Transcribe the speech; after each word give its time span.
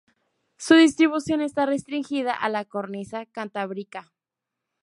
Su 0.57 0.73
distribución 0.73 1.41
está 1.41 1.67
restringida 1.67 2.33
a 2.33 2.49
la 2.49 2.65
Cornisa 2.65 3.27
Cantábrica. 3.27 4.11